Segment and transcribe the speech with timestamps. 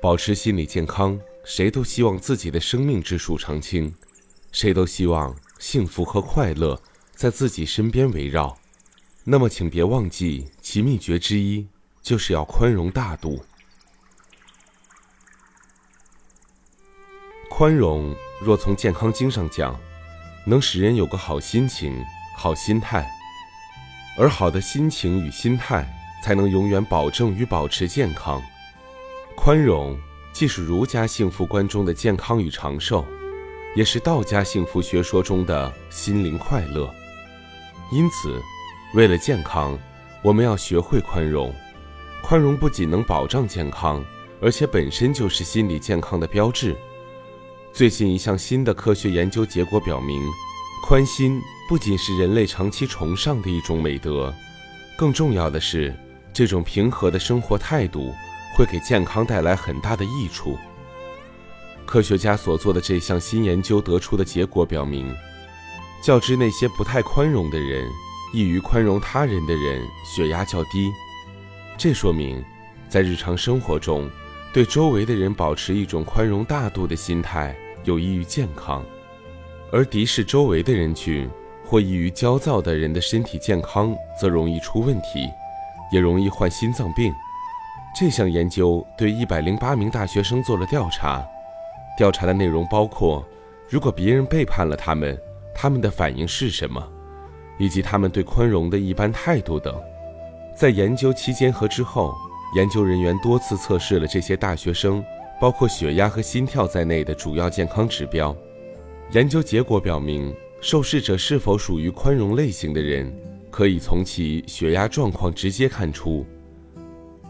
[0.00, 3.92] 保持心理健康，谁都希望自己的生命之树常青，
[4.52, 6.80] 谁都希望幸福和快乐
[7.16, 8.56] 在自己身边围绕。
[9.24, 11.66] 那么，请别忘记，其秘诀之一
[12.00, 13.44] 就是要宽容大度。
[17.50, 19.78] 宽容若从健康经上讲，
[20.46, 22.00] 能使人有个好心情、
[22.36, 23.04] 好心态，
[24.16, 25.84] 而好的心情与心态
[26.22, 28.40] 才能永远保证与保持健康。
[29.40, 29.96] 宽容
[30.32, 33.06] 既是儒家幸福观中的健康与长寿，
[33.76, 36.92] 也是道家幸福学说中的心灵快乐。
[37.92, 38.42] 因此。
[38.94, 39.78] 为了健康，
[40.22, 41.54] 我们要学会宽容。
[42.22, 44.04] 宽容不仅能保障健康，
[44.40, 46.74] 而且本身就是心理健康的标志。
[47.72, 50.20] 最近一项新的科学研究结果表明，
[50.84, 54.34] 宽心不仅是人类长期崇尚的一种美德，
[54.96, 55.94] 更重要的是，
[56.32, 58.12] 这种平和的生活态度
[58.54, 60.58] 会给健康带来很大的益处。
[61.86, 65.14] 科学家所做的这项新研究得出的结果表明，
[66.02, 67.88] 较之那些不太宽容的人。
[68.34, 70.92] 易于宽容他人的人，血压较低。
[71.78, 72.44] 这说明，
[72.86, 74.06] 在日常生活中，
[74.52, 78.82] 对周围的人保持一种宽容大度的心态，有益于健康；
[79.72, 81.26] 而敌视周围的人群
[81.64, 85.26] 或易于焦躁的人的身体健康，则容易出问题，
[85.90, 87.10] 也容易患心脏病。
[87.94, 91.26] 这项研究对一百零八名大学生做了调查，
[91.96, 93.24] 调查的内容包括：
[93.68, 95.18] 如果别人背叛了他们，
[95.54, 96.80] 他们的反应是什么？
[97.58, 99.74] 以及他们对宽容的一般态度等，
[100.54, 102.14] 在研究期间和之后，
[102.54, 105.04] 研究人员多次测试了这些大学生，
[105.40, 108.36] 包括血压和心跳在内的主要健康指标。
[109.10, 113.12] 研究结果表明，受试者是否属于宽容类型的人，
[113.50, 116.24] 可以从其血压状况直接看出。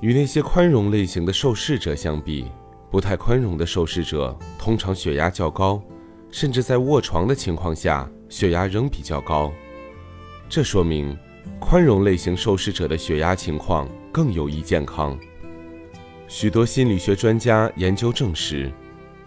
[0.00, 2.46] 与那些宽容类型的受试者相比，
[2.90, 5.82] 不太宽容的受试者通常血压较高，
[6.30, 9.50] 甚至在卧床的情况下，血压仍比较高。
[10.48, 11.16] 这说明，
[11.58, 15.18] 宽容类型受试者的血压情况更有益健康。
[16.28, 18.70] 许多心理学专家研究证实，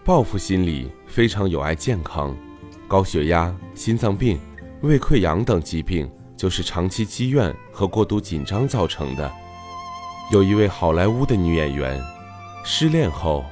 [0.04, 2.36] 报复心理非常有害健康。
[2.86, 4.38] 高血压、心脏病、
[4.82, 9.30] 胃溃疡等疾病就是长期积怨和过度紧张造成的。
[10.30, 12.00] 有一位好莱坞的女演员，
[12.62, 13.44] 失恋后，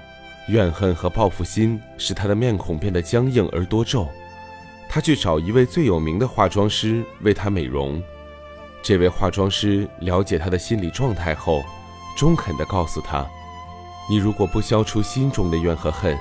[0.46, 4.06] 怨恨和报复心使她的面孔变得僵硬而多皱。
[4.88, 8.00] 她去找一位最有名的化妆师为她美容。
[8.80, 11.64] 这位化妆师了解她的心理状态后，
[12.16, 13.26] 中肯地告诉她
[14.08, 16.16] ：“你如果不消除心中的怨和恨，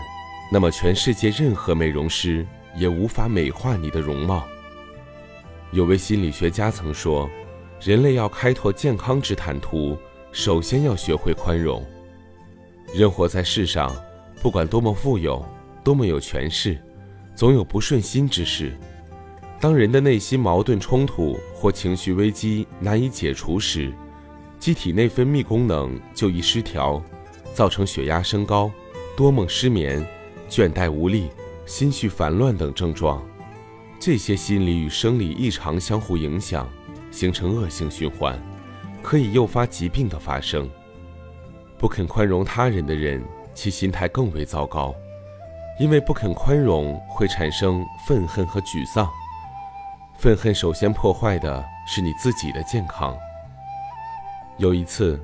[0.52, 2.44] 那么全世界任何美容师
[2.76, 4.44] 也无法美化你的容貌。”
[5.70, 7.30] 有位心理学家曾说
[7.80, 9.96] ：“人类要开拓健康之坦途，
[10.40, 11.84] 首先要学会宽容。
[12.94, 13.92] 人活在世上，
[14.40, 15.44] 不管多么富有，
[15.84, 16.78] 多么有权势。”
[17.36, 18.78] 总有不顺心之事。
[19.60, 23.92] 当人的内心矛盾冲突或情绪危机难以解除时，
[24.60, 27.02] 机体内分泌功能就易失调，
[27.52, 28.72] 造成血压升高、
[29.16, 30.08] 多梦失眠、
[30.48, 31.30] 倦怠无力、
[31.66, 33.26] 心绪烦乱等症状。
[34.00, 36.70] 这些心理与生理异常相互影响，
[37.10, 38.40] 形成恶性循环，
[39.08, 40.70] 可以诱发疾病的发生。
[41.78, 43.24] 不肯宽容他人的人，
[43.54, 44.94] 其心态更为糟糕。
[45.80, 49.10] 因为不肯宽容，会产生愤恨和沮丧。
[50.18, 53.18] 愤恨首先破坏的是你自己的健康。
[54.58, 55.18] 有一次，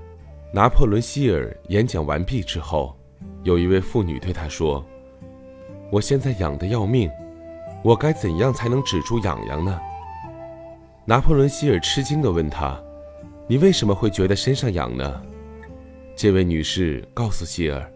[0.53, 2.95] 拿破仑希尔演讲完毕之后，
[3.43, 4.81] 有一位妇女对他说
[5.91, 7.11] ：“我现在痒得要命，
[7.83, 9.77] 我该怎样才能止住痒痒呢？”
[11.03, 12.81] 拿破仑希尔吃惊地问他
[13.53, 15.21] ：“你为什么会觉得身上痒呢？”
[16.17, 17.87] 这位女士告诉希尔。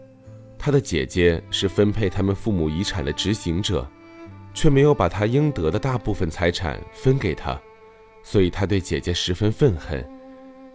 [0.56, 3.84] 她的姐姐是分配他们父母遗产的执行者，
[4.54, 7.60] 却没有把她应得的大部分财产分给她，
[8.22, 10.08] 所以她对姐姐十分愤恨。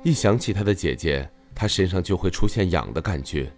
[0.03, 3.49] 一想起她的姐姐，她身上就会出现痒的感觉。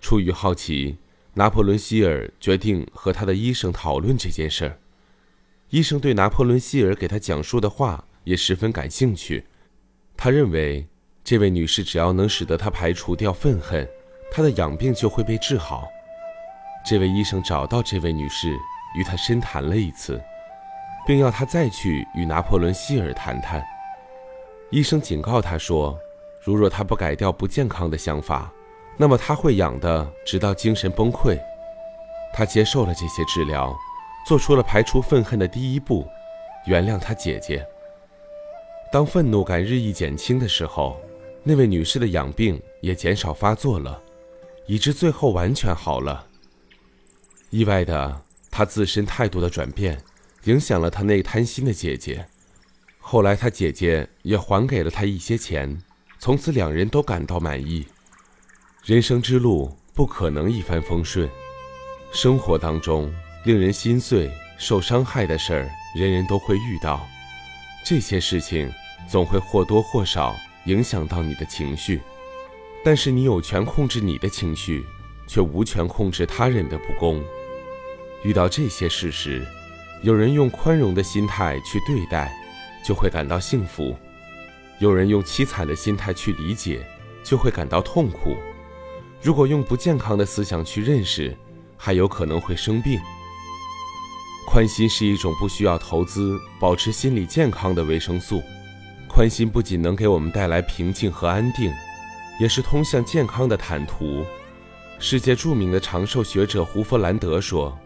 [0.00, 0.96] 出于好奇，
[1.34, 4.78] 拿破仑希尔决定和他的医生讨论这件事儿。
[5.68, 9.44] 医生对拿破仑希尔给他讲述的话也十分感兴趣，
[10.26, 10.84] 他认为
[11.22, 13.88] 这位女士只要能使得他排除掉愤恨。
[14.28, 15.86] 他的养病就会被治好。
[16.84, 18.52] 这位医生找到这位女士，
[18.98, 20.20] 与她深谈了一次，
[21.06, 23.64] 并要她再去与拿破仑希尔谈谈。
[24.72, 25.96] 医生警告她说，
[26.42, 28.52] 如若她不改掉不健康的想法，
[28.96, 31.38] 那么她会痒的直到精神崩溃。
[32.34, 33.72] 她接受了这些治疗，
[34.26, 36.04] 做出了排除愤恨的第一步，
[36.66, 37.64] 原谅她姐姐。
[38.92, 41.00] 当愤怒感日益减轻的时候，
[41.42, 44.02] 那位女士的养病也减少发作了。
[44.68, 46.26] 以致最后完全好了。
[47.50, 50.02] 意外的，他自身态度的转变，
[50.44, 52.26] 影响了他那贪心的姐姐。
[52.98, 55.80] 后来，他姐姐也还给了他一些钱，
[56.18, 57.86] 从此两人都感到满意。
[58.84, 61.30] 人生之路不可能一帆风顺，
[62.10, 63.12] 生活当中
[63.44, 64.28] 令人心碎、
[64.58, 67.06] 受伤害的事儿，人人都会遇到。
[67.88, 68.68] 这些事情
[69.08, 70.34] 总会或多或少
[70.64, 72.00] 影响到你的情绪，
[72.84, 74.84] 但是你有权控制你的情绪，
[75.28, 77.22] 却无权控制他人的不公。
[78.24, 79.46] 遇到这些事时，
[80.02, 82.36] 有人用宽容的心态去对待。
[82.84, 83.96] 就会感到幸福，
[84.78, 86.86] 有人用凄惨的心态去理解，
[87.24, 88.36] 就会感到痛苦。
[89.20, 91.36] 如果用不健康的思想去认识，
[91.76, 93.00] 还有可能会生病。
[94.46, 98.42] 宽心是一种不需要投资、保持心理健康的维生素。
[99.08, 101.70] 宽心不仅能给我们带来平静和安定，
[102.40, 104.24] 也是通向健康的坦途。
[104.98, 107.76] 世界著名的长寿学者胡佛兰德说：“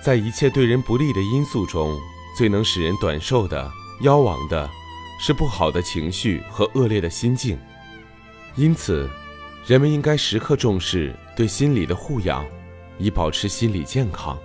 [0.00, 1.98] 在一切对人不利的因素中，
[2.36, 3.70] 最能使人短寿的。”
[4.02, 4.70] 夭亡的，
[5.20, 7.58] 是不好的情绪和恶劣的心境，
[8.54, 9.10] 因此，
[9.66, 12.46] 人们应该时刻重视对心理的护养，
[12.96, 14.38] 以保持心理健康。